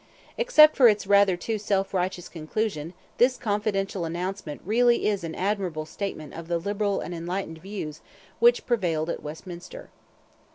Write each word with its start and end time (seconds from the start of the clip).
Except 0.35 0.75
for 0.75 0.87
its 0.87 1.05
rather 1.05 1.37
too 1.37 1.59
self 1.59 1.93
righteous 1.93 2.27
conclusion 2.27 2.95
this 3.19 3.37
confidential 3.37 4.03
announcement 4.03 4.59
really 4.65 5.05
is 5.05 5.23
an 5.23 5.35
admirable 5.35 5.85
statement 5.85 6.33
of 6.33 6.47
the 6.47 6.57
'liberal 6.57 7.01
and 7.01 7.13
enlightened' 7.13 7.59
views 7.59 8.01
which 8.39 8.65
prevailed 8.65 9.11
at 9.11 9.21
Westminster. 9.21 9.89